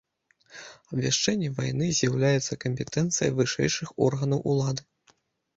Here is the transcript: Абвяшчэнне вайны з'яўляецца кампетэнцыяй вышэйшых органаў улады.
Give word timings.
Абвяшчэнне 0.95 1.49
вайны 1.59 1.85
з'яўляецца 1.99 2.57
кампетэнцыяй 2.63 3.31
вышэйшых 3.41 3.93
органаў 4.07 4.39
улады. 4.55 4.83